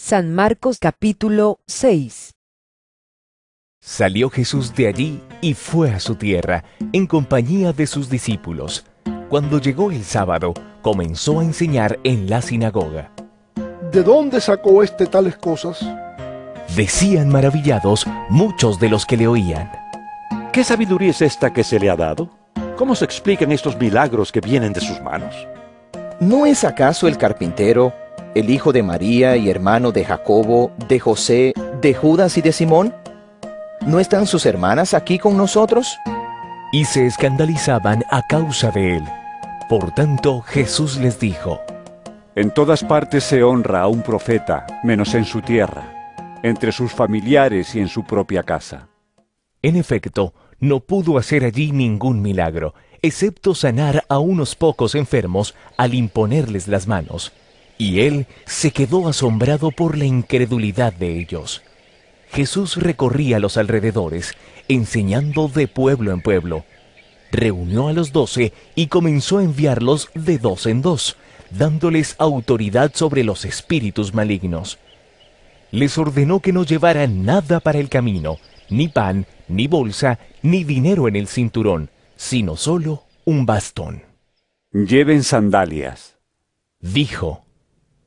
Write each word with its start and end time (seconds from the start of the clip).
San 0.00 0.32
Marcos 0.32 0.78
capítulo 0.80 1.58
6 1.66 2.30
Salió 3.80 4.30
Jesús 4.30 4.72
de 4.76 4.86
allí 4.86 5.20
y 5.40 5.54
fue 5.54 5.90
a 5.90 5.98
su 5.98 6.14
tierra, 6.14 6.62
en 6.92 7.08
compañía 7.08 7.72
de 7.72 7.88
sus 7.88 8.08
discípulos. 8.08 8.84
Cuando 9.28 9.60
llegó 9.60 9.90
el 9.90 10.04
sábado, 10.04 10.54
comenzó 10.82 11.40
a 11.40 11.44
enseñar 11.44 11.98
en 12.04 12.30
la 12.30 12.40
sinagoga. 12.42 13.10
¿De 13.90 14.04
dónde 14.04 14.40
sacó 14.40 14.84
este 14.84 15.06
tales 15.06 15.36
cosas? 15.36 15.84
Decían 16.76 17.28
maravillados 17.28 18.06
muchos 18.28 18.78
de 18.78 18.90
los 18.90 19.04
que 19.04 19.16
le 19.16 19.26
oían. 19.26 19.68
¿Qué 20.52 20.62
sabiduría 20.62 21.10
es 21.10 21.22
esta 21.22 21.52
que 21.52 21.64
se 21.64 21.80
le 21.80 21.90
ha 21.90 21.96
dado? 21.96 22.30
¿Cómo 22.76 22.94
se 22.94 23.04
explican 23.04 23.50
estos 23.50 23.76
milagros 23.76 24.30
que 24.30 24.40
vienen 24.40 24.72
de 24.72 24.80
sus 24.80 25.00
manos? 25.00 25.34
¿No 26.20 26.46
es 26.46 26.62
acaso 26.62 27.08
el 27.08 27.18
carpintero, 27.18 27.92
el 28.34 28.50
hijo 28.50 28.72
de 28.72 28.82
María 28.82 29.36
y 29.36 29.50
hermano 29.50 29.92
de 29.92 30.04
Jacobo, 30.04 30.72
de 30.88 31.00
José, 31.00 31.52
de 31.80 31.94
Judas 31.94 32.36
y 32.38 32.42
de 32.42 32.52
Simón? 32.52 32.94
¿No 33.86 34.00
están 34.00 34.26
sus 34.26 34.46
hermanas 34.46 34.94
aquí 34.94 35.18
con 35.18 35.36
nosotros? 35.36 35.96
Y 36.72 36.84
se 36.84 37.06
escandalizaban 37.06 38.04
a 38.10 38.26
causa 38.26 38.70
de 38.70 38.96
él. 38.96 39.04
Por 39.68 39.94
tanto, 39.94 40.40
Jesús 40.42 40.96
les 40.96 41.18
dijo, 41.18 41.60
En 42.34 42.50
todas 42.50 42.84
partes 42.84 43.24
se 43.24 43.42
honra 43.42 43.82
a 43.82 43.88
un 43.88 44.02
profeta, 44.02 44.66
menos 44.82 45.14
en 45.14 45.24
su 45.24 45.40
tierra, 45.40 46.14
entre 46.42 46.72
sus 46.72 46.92
familiares 46.92 47.74
y 47.74 47.80
en 47.80 47.88
su 47.88 48.04
propia 48.04 48.42
casa. 48.42 48.88
En 49.62 49.76
efecto, 49.76 50.34
no 50.60 50.80
pudo 50.80 51.18
hacer 51.18 51.44
allí 51.44 51.72
ningún 51.72 52.22
milagro, 52.22 52.74
excepto 53.02 53.54
sanar 53.54 54.04
a 54.08 54.18
unos 54.18 54.54
pocos 54.54 54.94
enfermos 54.94 55.54
al 55.76 55.94
imponerles 55.94 56.68
las 56.68 56.86
manos. 56.86 57.32
Y 57.78 58.00
él 58.00 58.26
se 58.44 58.72
quedó 58.72 59.08
asombrado 59.08 59.70
por 59.70 59.96
la 59.96 60.04
incredulidad 60.04 60.92
de 60.92 61.18
ellos. 61.18 61.62
Jesús 62.30 62.76
recorría 62.76 63.38
los 63.38 63.56
alrededores, 63.56 64.34
enseñando 64.68 65.48
de 65.48 65.68
pueblo 65.68 66.12
en 66.12 66.20
pueblo. 66.20 66.64
Reunió 67.30 67.88
a 67.88 67.92
los 67.92 68.12
doce 68.12 68.52
y 68.74 68.88
comenzó 68.88 69.38
a 69.38 69.44
enviarlos 69.44 70.10
de 70.14 70.38
dos 70.38 70.66
en 70.66 70.82
dos, 70.82 71.16
dándoles 71.50 72.16
autoridad 72.18 72.92
sobre 72.94 73.22
los 73.24 73.44
espíritus 73.44 74.12
malignos. 74.12 74.78
Les 75.70 75.96
ordenó 75.98 76.40
que 76.40 76.52
no 76.52 76.64
llevaran 76.64 77.24
nada 77.24 77.60
para 77.60 77.78
el 77.78 77.88
camino, 77.88 78.38
ni 78.70 78.88
pan, 78.88 79.26
ni 79.46 79.66
bolsa, 79.66 80.18
ni 80.42 80.64
dinero 80.64 81.08
en 81.08 81.16
el 81.16 81.28
cinturón, 81.28 81.90
sino 82.16 82.56
solo 82.56 83.04
un 83.24 83.46
bastón. 83.46 84.02
Lleven 84.72 85.22
sandalias, 85.22 86.18
Dijo, 86.80 87.44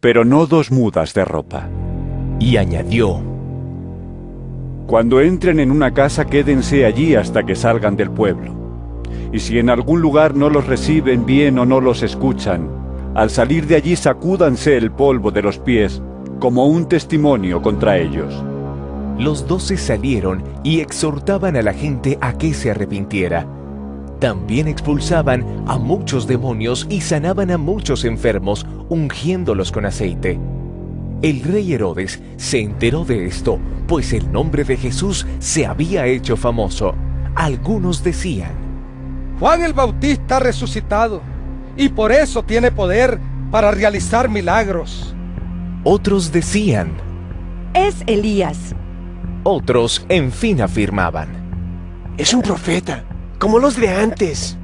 pero 0.01 0.25
no 0.25 0.47
dos 0.47 0.71
mudas 0.71 1.13
de 1.13 1.23
ropa. 1.23 1.69
y 2.39 2.57
añadió, 2.57 3.21
Cuando 4.87 5.21
entren 5.21 5.59
en 5.59 5.69
una 5.69 5.93
casa 5.93 6.25
quédense 6.25 6.85
allí 6.85 7.13
hasta 7.13 7.43
que 7.43 7.55
salgan 7.55 7.95
del 7.95 8.09
pueblo. 8.09 8.51
Y 9.31 9.39
si 9.39 9.59
en 9.59 9.69
algún 9.69 10.01
lugar 10.01 10.35
no 10.35 10.49
los 10.49 10.65
reciben 10.65 11.25
bien 11.25 11.59
o 11.59 11.65
no 11.65 11.79
los 11.79 12.01
escuchan, 12.01 12.67
al 13.13 13.29
salir 13.29 13.67
de 13.67 13.75
allí 13.75 13.95
sacúdanse 13.95 14.75
el 14.75 14.91
polvo 14.91 15.29
de 15.29 15.43
los 15.43 15.59
pies 15.59 16.01
como 16.39 16.65
un 16.65 16.87
testimonio 16.87 17.61
contra 17.61 17.97
ellos. 17.99 18.43
Los 19.19 19.47
doce 19.47 19.77
salieron 19.77 20.43
y 20.63 20.79
exhortaban 20.79 21.55
a 21.55 21.61
la 21.61 21.73
gente 21.73 22.17
a 22.21 22.33
que 22.39 22.55
se 22.55 22.71
arrepintiera. 22.71 23.45
También 24.21 24.67
expulsaban 24.67 25.65
a 25.67 25.79
muchos 25.79 26.27
demonios 26.27 26.85
y 26.91 27.01
sanaban 27.01 27.49
a 27.49 27.57
muchos 27.57 28.05
enfermos, 28.05 28.67
ungiéndolos 28.87 29.71
con 29.71 29.83
aceite. 29.87 30.39
El 31.23 31.41
rey 31.41 31.73
Herodes 31.73 32.21
se 32.37 32.61
enteró 32.61 33.03
de 33.03 33.25
esto, 33.25 33.57
pues 33.87 34.13
el 34.13 34.31
nombre 34.31 34.63
de 34.63 34.77
Jesús 34.77 35.25
se 35.39 35.65
había 35.65 36.05
hecho 36.05 36.37
famoso. 36.37 36.93
Algunos 37.33 38.03
decían, 38.03 38.51
Juan 39.39 39.63
el 39.63 39.73
Bautista 39.73 40.37
ha 40.37 40.39
resucitado 40.39 41.23
y 41.75 41.89
por 41.89 42.11
eso 42.11 42.43
tiene 42.43 42.71
poder 42.71 43.19
para 43.49 43.71
realizar 43.71 44.29
milagros. 44.29 45.15
otros 45.83 46.31
decían, 46.31 46.91
Es 47.73 48.03
Elías. 48.05 48.75
otros 49.41 50.05
en 50.09 50.31
fin 50.31 50.61
afirmaban. 50.61 51.29
Es 52.19 52.35
un 52.35 52.43
profeta, 52.43 53.03
como 53.41 53.57
los 53.57 53.75
de 53.75 53.89
antes. 53.89 54.55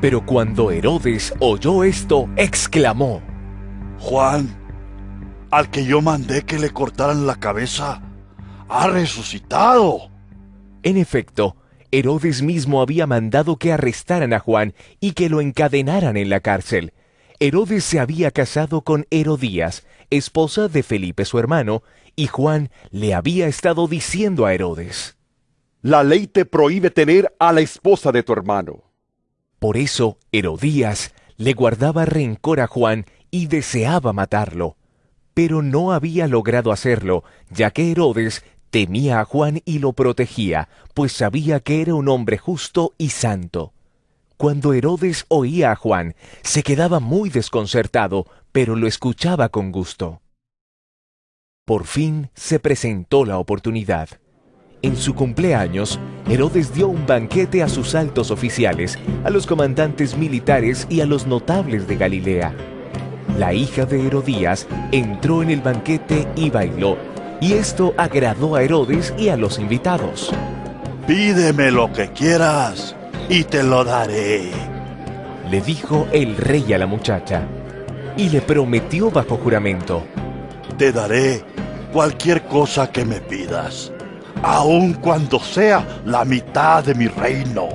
Pero 0.00 0.24
cuando 0.24 0.70
Herodes 0.70 1.34
oyó 1.40 1.82
esto, 1.82 2.30
exclamó, 2.36 3.20
Juan, 3.98 4.56
al 5.50 5.68
que 5.68 5.84
yo 5.84 6.00
mandé 6.00 6.42
que 6.42 6.60
le 6.60 6.70
cortaran 6.70 7.26
la 7.26 7.34
cabeza, 7.34 8.02
ha 8.68 8.86
resucitado. 8.86 10.12
En 10.84 10.96
efecto, 10.96 11.56
Herodes 11.90 12.40
mismo 12.40 12.80
había 12.80 13.08
mandado 13.08 13.56
que 13.56 13.72
arrestaran 13.72 14.32
a 14.32 14.38
Juan 14.38 14.74
y 15.00 15.14
que 15.14 15.28
lo 15.28 15.40
encadenaran 15.40 16.16
en 16.16 16.30
la 16.30 16.38
cárcel. 16.38 16.92
Herodes 17.40 17.82
se 17.82 17.98
había 17.98 18.30
casado 18.30 18.82
con 18.82 19.06
Herodías, 19.10 19.88
esposa 20.10 20.68
de 20.68 20.84
Felipe 20.84 21.24
su 21.24 21.40
hermano, 21.40 21.82
y 22.14 22.28
Juan 22.28 22.70
le 22.92 23.12
había 23.12 23.48
estado 23.48 23.88
diciendo 23.88 24.46
a 24.46 24.54
Herodes. 24.54 25.16
La 25.84 26.02
ley 26.02 26.26
te 26.28 26.46
prohíbe 26.46 26.90
tener 26.90 27.36
a 27.38 27.52
la 27.52 27.60
esposa 27.60 28.10
de 28.10 28.22
tu 28.22 28.32
hermano. 28.32 28.84
Por 29.58 29.76
eso 29.76 30.18
Herodías 30.32 31.12
le 31.36 31.52
guardaba 31.52 32.06
rencor 32.06 32.60
a 32.60 32.66
Juan 32.66 33.04
y 33.30 33.48
deseaba 33.48 34.14
matarlo. 34.14 34.78
Pero 35.34 35.60
no 35.60 35.92
había 35.92 36.26
logrado 36.26 36.72
hacerlo, 36.72 37.22
ya 37.50 37.70
que 37.70 37.90
Herodes 37.90 38.46
temía 38.70 39.20
a 39.20 39.26
Juan 39.26 39.60
y 39.66 39.78
lo 39.78 39.92
protegía, 39.92 40.70
pues 40.94 41.12
sabía 41.12 41.60
que 41.60 41.82
era 41.82 41.94
un 41.94 42.08
hombre 42.08 42.38
justo 42.38 42.94
y 42.96 43.10
santo. 43.10 43.74
Cuando 44.38 44.72
Herodes 44.72 45.26
oía 45.28 45.72
a 45.72 45.76
Juan, 45.76 46.14
se 46.40 46.62
quedaba 46.62 46.98
muy 46.98 47.28
desconcertado, 47.28 48.24
pero 48.52 48.74
lo 48.74 48.86
escuchaba 48.86 49.50
con 49.50 49.70
gusto. 49.70 50.22
Por 51.66 51.84
fin 51.84 52.30
se 52.34 52.58
presentó 52.58 53.26
la 53.26 53.36
oportunidad. 53.36 54.08
En 54.84 54.98
su 54.98 55.14
cumpleaños, 55.14 55.98
Herodes 56.28 56.74
dio 56.74 56.88
un 56.88 57.06
banquete 57.06 57.62
a 57.62 57.70
sus 57.70 57.94
altos 57.94 58.30
oficiales, 58.30 58.98
a 59.24 59.30
los 59.30 59.46
comandantes 59.46 60.14
militares 60.14 60.86
y 60.90 61.00
a 61.00 61.06
los 61.06 61.26
notables 61.26 61.88
de 61.88 61.96
Galilea. 61.96 62.54
La 63.38 63.54
hija 63.54 63.86
de 63.86 64.06
Herodías 64.06 64.66
entró 64.92 65.42
en 65.42 65.48
el 65.48 65.62
banquete 65.62 66.28
y 66.36 66.50
bailó, 66.50 66.98
y 67.40 67.54
esto 67.54 67.94
agradó 67.96 68.56
a 68.56 68.62
Herodes 68.62 69.14
y 69.16 69.30
a 69.30 69.38
los 69.38 69.58
invitados. 69.58 70.30
Pídeme 71.06 71.70
lo 71.70 71.90
que 71.90 72.10
quieras 72.10 72.94
y 73.30 73.44
te 73.44 73.62
lo 73.62 73.84
daré. 73.84 74.50
Le 75.50 75.62
dijo 75.62 76.06
el 76.12 76.36
rey 76.36 76.74
a 76.74 76.78
la 76.78 76.86
muchacha, 76.86 77.48
y 78.18 78.28
le 78.28 78.42
prometió 78.42 79.10
bajo 79.10 79.38
juramento. 79.38 80.02
Te 80.76 80.92
daré 80.92 81.42
cualquier 81.90 82.42
cosa 82.42 82.92
que 82.92 83.06
me 83.06 83.22
pidas, 83.22 83.90
aun 84.44 84.92
cuando 84.94 85.40
sea 85.40 86.02
la 86.04 86.24
mitad 86.24 86.84
de 86.84 86.94
mi 86.94 87.08
reino. 87.08 87.68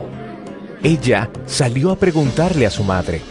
Ella 0.83 1.29
salió 1.45 1.91
a 1.91 1.95
preguntarle 1.95 2.67
a 2.67 2.69
su 2.69 2.83
madre. 2.83 3.21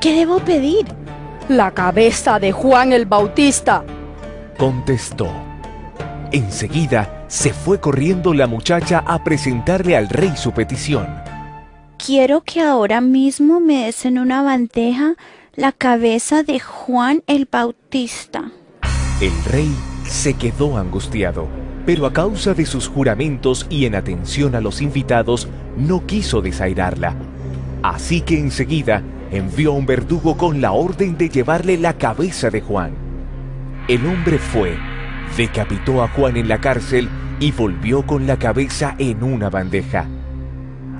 ¿Qué 0.00 0.14
debo 0.14 0.38
pedir? 0.38 0.86
La 1.48 1.72
cabeza 1.72 2.38
de 2.38 2.52
Juan 2.52 2.92
el 2.92 3.04
Bautista. 3.04 3.84
Contestó. 4.58 5.28
Enseguida 6.32 7.24
se 7.28 7.52
fue 7.52 7.80
corriendo 7.80 8.32
la 8.32 8.46
muchacha 8.46 9.04
a 9.06 9.22
presentarle 9.22 9.96
al 9.96 10.08
rey 10.08 10.32
su 10.36 10.52
petición. 10.52 11.06
Quiero 11.98 12.42
que 12.42 12.62
ahora 12.62 13.00
mismo 13.00 13.60
me 13.60 13.84
des 13.84 14.06
en 14.06 14.18
una 14.18 14.42
bandeja 14.42 15.16
la 15.54 15.72
cabeza 15.72 16.42
de 16.44 16.60
Juan 16.60 17.22
el 17.26 17.46
Bautista. 17.50 18.50
El 19.20 19.32
rey 19.44 19.70
se 20.08 20.34
quedó 20.34 20.78
angustiado, 20.78 21.48
pero 21.90 22.06
a 22.06 22.12
causa 22.12 22.54
de 22.54 22.66
sus 22.66 22.86
juramentos 22.86 23.66
y 23.68 23.84
en 23.84 23.96
atención 23.96 24.54
a 24.54 24.60
los 24.60 24.80
invitados, 24.80 25.48
no 25.76 26.06
quiso 26.06 26.40
desairarla. 26.40 27.16
Así 27.82 28.20
que 28.20 28.38
enseguida 28.38 29.02
envió 29.32 29.72
a 29.72 29.74
un 29.74 29.86
verdugo 29.86 30.36
con 30.36 30.60
la 30.60 30.70
orden 30.70 31.18
de 31.18 31.28
llevarle 31.28 31.76
la 31.78 31.94
cabeza 31.94 32.48
de 32.48 32.60
Juan. 32.60 32.92
El 33.88 34.06
hombre 34.06 34.38
fue, 34.38 34.78
decapitó 35.36 36.04
a 36.04 36.06
Juan 36.06 36.36
en 36.36 36.46
la 36.46 36.60
cárcel 36.60 37.08
y 37.40 37.50
volvió 37.50 38.06
con 38.06 38.24
la 38.24 38.38
cabeza 38.38 38.94
en 38.96 39.24
una 39.24 39.50
bandeja. 39.50 40.06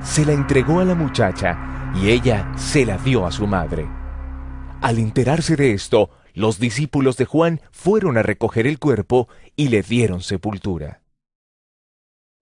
Se 0.03 0.25
la 0.25 0.33
entregó 0.33 0.81
a 0.81 0.85
la 0.85 0.97
muchacha 0.97 1.93
y 1.95 2.11
ella 2.11 2.51
se 2.57 2.85
la 2.85 2.99
dio 2.99 3.27
a 3.27 3.31
su 3.31 3.47
madre. 3.47 3.87
Al 4.81 4.99
enterarse 4.99 5.55
de 5.55 5.73
esto, 5.73 6.11
los 6.35 6.59
discípulos 6.59 7.17
de 7.17 7.25
Juan 7.25 7.61
fueron 7.71 8.17
a 8.17 8.23
recoger 8.23 8.67
el 8.67 8.79
cuerpo 8.79 9.29
y 9.61 9.69
le 9.69 9.83
dieron 9.83 10.23
sepultura. 10.23 11.03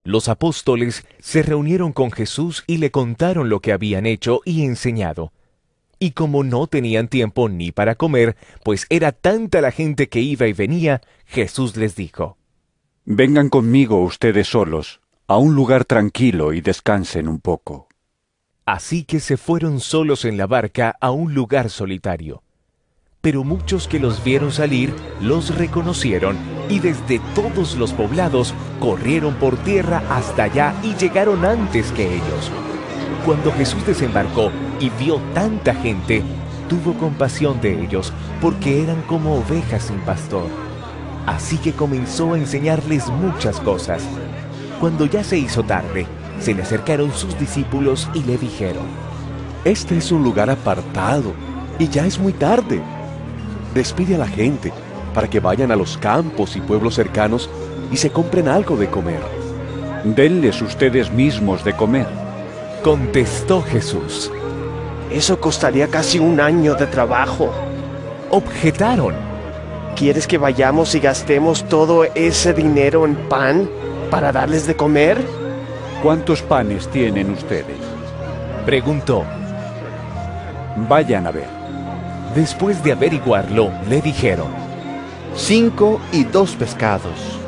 Los 0.05 0.29
apóstoles 0.29 1.05
se 1.19 1.43
reunieron 1.43 1.93
con 1.93 2.13
Jesús 2.13 2.63
y 2.69 2.77
le 2.77 2.93
contaron 2.93 3.49
lo 3.49 3.59
que 3.59 3.73
habían 3.73 4.07
hecho 4.07 4.41
y 4.45 4.63
enseñado. 4.63 5.33
Y 5.99 6.13
como 6.13 6.45
no 6.45 6.69
tenían 6.69 7.09
tiempo 7.09 7.49
ni 7.49 7.73
para 7.73 7.97
comer, 7.97 8.37
pues 8.63 8.87
era 8.89 9.11
tanta 9.11 9.61
la 9.61 9.73
gente 9.73 10.09
que 10.09 10.21
iba 10.21 10.47
y 10.47 10.53
venía, 10.53 11.01
Jesús 11.27 11.77
les 11.77 11.97
dijo, 11.97 12.39
Vengan 13.05 13.49
conmigo 13.49 14.01
ustedes 14.05 14.47
solos, 14.47 15.01
a 15.27 15.39
un 15.39 15.57
lugar 15.57 15.87
tranquilo 15.87 16.53
y 16.53 16.61
descansen 16.61 17.27
un 17.27 17.41
poco. 17.41 17.89
Así 18.65 19.03
que 19.03 19.19
se 19.19 19.37
fueron 19.37 19.81
solos 19.81 20.25
en 20.25 20.37
la 20.37 20.47
barca 20.47 20.95
a 21.01 21.11
un 21.11 21.35
lugar 21.35 21.69
solitario. 21.69 22.45
Pero 23.21 23.43
muchos 23.43 23.89
que 23.89 23.99
los 23.99 24.23
vieron 24.23 24.53
salir 24.53 24.95
los 25.21 25.57
reconocieron 25.57 26.37
y 26.69 26.81
desde 26.81 27.21
todos 27.35 27.77
los 27.77 27.93
poblados 27.93 28.55
corrieron 28.81 29.35
por 29.35 29.57
tierra 29.59 30.03
hasta 30.11 30.45
allá 30.45 30.75
y 30.83 30.95
llegaron 30.95 31.45
antes 31.45 31.91
que 31.93 32.15
ellos. 32.15 32.51
Cuando 33.25 33.53
Jesús 33.53 33.85
desembarcó 33.87 34.51
y 34.81 34.91
vio 34.91 35.17
tanta 35.35 35.75
gente, 35.75 36.23
tuvo 36.69 36.95
compasión 36.95 37.61
de 37.61 37.83
ellos 37.83 38.13
porque 38.41 38.83
eran 38.83 39.03
como 39.03 39.37
ovejas 39.37 39.85
sin 39.85 39.99
pastor. 40.01 40.47
Así 41.27 41.59
que 41.59 41.73
comenzó 41.73 42.35
a 42.35 42.39
enseñarles 42.39 43.09
muchas 43.09 43.61
cosas. 43.61 44.03
Cuando 44.81 45.07
ya 45.07 45.25
se 45.25 45.39
hizo 45.39 45.63
tarde, 45.63 46.07
se 46.41 46.55
le 46.55 46.63
acercaron 46.63 47.13
sus 47.13 47.39
discípulos 47.39 48.09
y 48.15 48.23
le 48.23 48.39
dijeron, 48.39 48.87
Este 49.65 49.99
es 49.99 50.13
un 50.13 50.23
lugar 50.23 50.49
apartado 50.49 51.35
y 51.79 51.89
ya 51.89 52.07
es 52.07 52.19
muy 52.19 52.33
tarde. 52.33 52.81
Despide 53.75 54.15
a 54.15 54.19
la 54.19 54.29
gente 54.29 54.73
para 55.15 55.29
que 55.29 55.41
vayan 55.41 55.71
a 55.71 55.77
los 55.77 55.99
campos 55.99 56.57
y 56.57 56.61
pueblos 56.61 56.95
cercanos 56.95 57.49
y 57.91 57.97
se 57.97 58.11
compren 58.11 58.49
algo 58.49 58.77
de 58.77 58.89
comer. 58.89 59.21
Denles 60.05 60.63
ustedes 60.63 61.11
mismos 61.11 61.65
de 61.65 61.75
comer. 61.75 62.07
Contestó 62.83 63.63
Jesús. 63.63 64.31
Eso 65.11 65.41
costaría 65.41 65.89
casi 65.89 66.19
un 66.19 66.41
año 66.41 66.75
de 66.75 66.87
trabajo. 66.87 67.51
Objetaron. 68.31 69.15
¿Quieres 69.97 70.27
que 70.27 70.39
vayamos 70.39 70.95
y 70.95 71.01
gastemos 71.01 71.65
todo 71.65 72.05
ese 72.15 72.53
dinero 72.55 73.05
en 73.05 73.17
pan 73.29 73.69
para 74.11 74.31
darles 74.31 74.67
de 74.67 74.77
comer? 74.77 75.19
¿Cuántos 76.03 76.43
panes 76.43 76.87
tienen 76.89 77.31
ustedes? 77.31 77.77
Preguntó. 78.65 79.25
Vayan 80.89 81.27
a 81.27 81.33
ver. 81.33 81.49
Después 82.35 82.85
de 82.85 82.93
averiguarlo, 82.93 83.73
le 83.89 84.01
dijeron, 84.01 84.68
cinco 85.39 86.01
y 86.13 86.25
dos 86.25 86.57
pescados. 86.57 87.39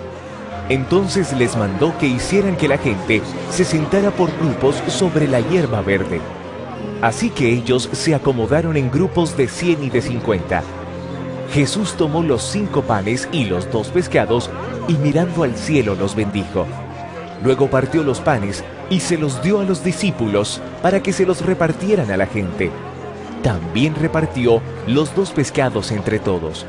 Entonces 0.69 1.33
les 1.37 1.57
mandó 1.57 1.93
que 1.99 2.07
hicieran 2.07 2.57
que 2.57 2.69
la 2.69 2.79
gente 2.79 3.21
se 3.51 3.65
sentara 3.65 4.13
por 4.13 4.31
grupos 4.39 4.77
sobre 4.87 5.27
la 5.27 5.41
hierba 5.41 5.83
verde. 5.83 6.21
Así 7.03 7.31
que 7.31 7.53
ellos 7.53 7.91
se 7.93 8.15
acomodaron 8.15 8.77
en 8.77 8.93
grupos 8.93 9.37
de 9.37 9.49
cien 9.49 9.83
y 9.83 9.91
de 9.91 10.01
cincuenta. 10.01 10.63
Jesús 11.53 11.95
tomó 11.95 12.23
los 12.23 12.43
cinco 12.43 12.83
panes 12.83 13.29
y 13.33 13.47
los 13.47 13.71
dos 13.73 13.89
pescados 13.89 14.49
y 14.87 14.95
mirando 14.95 15.43
al 15.43 15.57
cielo 15.57 15.97
los 15.97 16.15
bendijo. 16.15 16.67
Luego 17.43 17.69
partió 17.69 18.05
los 18.05 18.21
panes 18.21 18.63
y 18.89 19.01
se 19.01 19.19
los 19.19 19.43
dio 19.43 19.59
a 19.59 19.65
los 19.65 19.83
discípulos 19.83 20.63
para 20.81 21.03
que 21.03 21.13
se 21.13 21.27
los 21.27 21.45
repartieran 21.45 22.13
a 22.13 22.17
la 22.17 22.27
gente. 22.27 22.71
También 23.43 23.97
repartió 23.97 24.63
los 24.87 25.15
dos 25.17 25.33
pescados 25.33 25.91
entre 25.91 26.21
todos. 26.21 26.67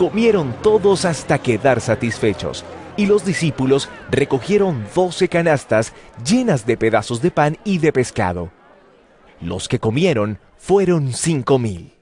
Comieron 0.00 0.54
todos 0.62 1.04
hasta 1.04 1.42
quedar 1.42 1.82
satisfechos, 1.82 2.64
y 2.96 3.04
los 3.04 3.22
discípulos 3.22 3.90
recogieron 4.10 4.86
doce 4.94 5.28
canastas 5.28 5.92
llenas 6.24 6.64
de 6.64 6.78
pedazos 6.78 7.20
de 7.20 7.30
pan 7.30 7.58
y 7.66 7.76
de 7.76 7.92
pescado. 7.92 8.50
Los 9.42 9.68
que 9.68 9.78
comieron 9.78 10.38
fueron 10.56 11.12
cinco 11.12 11.58
mil. 11.58 11.92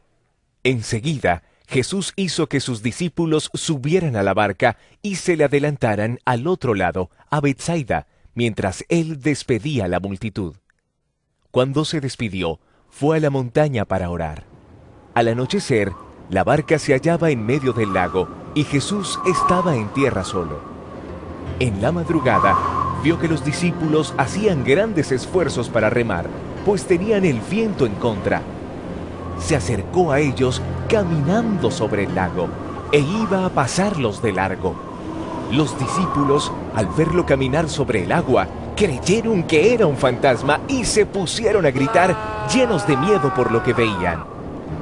Enseguida, 0.63 1.43
Jesús 1.67 2.13
hizo 2.15 2.49
que 2.49 2.61
sus 2.61 2.85
discípulos 2.85 3.51
subieran 3.53 4.15
a 4.15 4.23
la 4.23 4.33
barca 4.33 4.77
y 5.03 5.17
se 5.17 5.37
le 5.37 5.43
adelantaran 5.43 6.21
al 6.25 6.47
otro 6.47 6.75
lado, 6.75 7.11
a 7.31 7.41
Bethsaida, 7.41 8.07
mientras 8.33 8.85
él 8.89 9.21
despedía 9.21 9.87
a 9.87 9.89
la 9.89 9.99
multitud. 9.99 10.55
Cuando 11.51 11.85
se 11.85 12.01
despidió, 12.01 12.61
fue 12.91 13.17
a 13.17 13.21
la 13.21 13.31
montaña 13.31 13.87
para 13.87 14.09
orar. 14.11 14.45
Al 15.15 15.27
anochecer, 15.27 15.91
la 16.31 16.45
barca 16.45 16.79
se 16.79 16.93
hallaba 16.93 17.31
en 17.31 17.45
medio 17.45 17.73
del 17.73 17.95
lago 17.95 18.29
y 18.55 18.65
Jesús 18.65 19.19
estaba 19.27 19.75
en 19.77 19.89
tierra 19.89 20.25
solo. 20.25 20.61
En 21.59 21.81
la 21.81 21.91
madrugada, 21.91 22.55
vio 23.03 23.19
que 23.19 23.29
los 23.29 23.45
discípulos 23.45 24.13
hacían 24.19 24.63
grandes 24.63 25.11
esfuerzos 25.11 25.71
para 25.71 25.89
remar, 25.89 26.27
pues 26.67 26.85
tenían 26.85 27.25
el 27.25 27.41
viento 27.41 27.87
en 27.87 27.95
contra. 27.95 28.43
Se 29.41 29.57
acercó 29.57 30.13
a 30.13 30.21
ellos 30.21 30.61
caminando 30.89 31.71
sobre 31.71 32.05
el 32.05 32.15
lago 32.15 32.49
e 32.93 32.99
iba 32.99 33.47
a 33.47 33.51
pasarlos 33.51 34.21
de 34.21 34.33
largo. 34.33 34.75
Los 35.51 35.79
discípulos, 35.79 36.53
al 36.75 36.89
verlo 36.89 37.25
caminar 37.25 37.71
sobre 37.71 38.05
el 38.05 38.13
agua, 38.13 38.49
creyeron 38.77 39.45
que 39.45 39.73
era 39.73 39.87
un 39.87 39.97
fantasma 39.97 40.61
y 40.69 40.85
se 40.85 41.07
pusieron 41.07 41.65
a 41.65 41.71
gritar 41.71 42.15
llenos 42.53 42.87
de 42.87 42.99
miedo 42.99 43.33
por 43.35 43.51
lo 43.51 43.63
que 43.63 43.73
veían. 43.73 44.38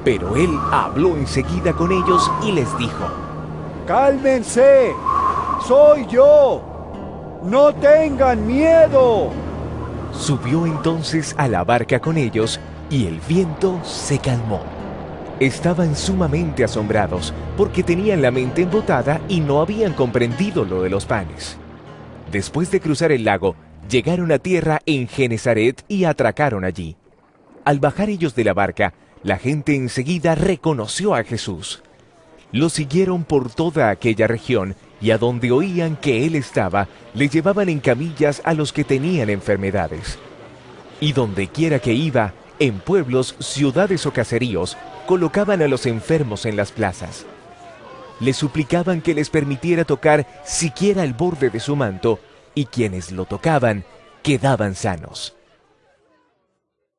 Pero 0.07 0.37
él 0.37 0.57
habló 0.71 1.17
enseguida 1.17 1.73
con 1.73 1.91
ellos 1.91 2.31
y 2.45 2.53
les 2.53 2.79
dijo, 2.79 3.11
Cálmense, 3.89 4.93
soy 5.67 6.07
yo, 6.07 6.63
no 7.43 7.75
tengan 7.75 8.47
miedo. 8.47 9.33
Subió 10.13 10.65
entonces 10.65 11.35
a 11.37 11.49
la 11.49 11.65
barca 11.65 11.99
con 11.99 12.19
ellos 12.19 12.61
y 12.89 13.09
el 13.09 13.19
viento 13.29 13.81
se 13.83 14.21
calmó. 14.21 14.63
Estaban 15.41 15.97
sumamente 15.97 16.63
asombrados 16.63 17.35
porque 17.57 17.83
tenían 17.83 18.23
la 18.23 18.31
mente 18.31 18.63
embotada 18.63 19.21
y 19.29 19.41
no 19.41 19.61
habían 19.61 19.93
comprendido 19.93 20.65
lo 20.65 20.83
de 20.85 20.91
los 20.91 21.05
panes. 21.05 21.57
Después 22.31 22.71
de 22.71 22.81
cruzar 22.81 23.11
el 23.11 23.25
lago, 23.25 23.57
llegaron 23.91 24.31
a 24.31 24.39
tierra 24.39 24.79
en 24.87 25.09
Genezaret 25.09 25.83
y 25.89 26.05
atracaron 26.05 26.65
allí. 26.65 26.97
Al 27.65 27.81
bajar 27.81 28.09
ellos 28.09 28.37
de 28.37 28.45
la 28.45 28.55
barca, 28.55 28.95
la 29.23 29.39
gente 29.39 29.75
enseguida 29.75 30.35
reconoció 30.35 31.15
a 31.15 31.25
Jesús. 31.25 31.83
Lo 32.53 32.69
siguieron 32.69 33.25
por 33.25 33.51
toda 33.51 33.91
aquella 33.91 34.27
región 34.27 34.77
y 35.01 35.11
a 35.11 35.19
donde 35.19 35.51
oían 35.51 35.97
que 35.97 36.27
él 36.27 36.37
estaba, 36.37 36.89
le 37.15 37.29
llevaban 37.29 37.69
en 37.69 37.81
camillas 37.81 38.41
a 38.45 38.55
los 38.55 38.73
que 38.73 38.85
tenían 38.85 39.31
enfermedades. 39.31 40.19
Y 41.01 41.13
donde 41.13 41.49
quiera 41.49 41.79
que 41.79 41.93
iba, 41.93 42.33
en 42.59 42.79
pueblos, 42.79 43.35
ciudades 43.39 44.07
o 44.07 44.13
caseríos, 44.13 44.77
colocaban 45.07 45.61
a 45.61 45.69
los 45.69 45.87
enfermos 45.87 46.47
en 46.47 46.57
las 46.57 46.73
plazas. 46.73 47.27
Le 48.21 48.33
suplicaban 48.33 49.03
que 49.03 49.15
les 49.15 49.29
permitiera 49.29 49.85
tocar 49.85 50.27
siquiera 50.45 51.05
el 51.05 51.13
borde 51.13 51.51
de 51.51 51.61
su 51.61 51.77
manto, 51.77 52.19
y 52.55 52.65
quienes 52.65 53.13
lo 53.13 53.27
tocaban 53.27 53.85
quedaban 54.23 54.75
sanos. 54.75 55.36